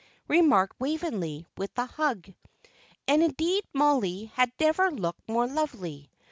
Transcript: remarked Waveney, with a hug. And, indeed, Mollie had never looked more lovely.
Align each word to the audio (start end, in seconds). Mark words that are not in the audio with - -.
remarked 0.27 0.79
Waveney, 0.79 1.45
with 1.57 1.69
a 1.77 1.85
hug. 1.85 2.33
And, 3.07 3.21
indeed, 3.21 3.63
Mollie 3.71 4.31
had 4.33 4.51
never 4.59 4.89
looked 4.89 5.29
more 5.29 5.45
lovely. 5.45 6.09